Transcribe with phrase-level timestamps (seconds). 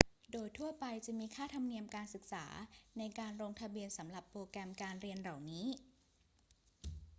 [0.31, 2.45] โดยทั่วไปจะมีค่าธรรมเนียมการศึกษา
[2.97, 5.65] ในการลงทะเบียนสำหรับโปรแกรมการเรียนเหล่านี้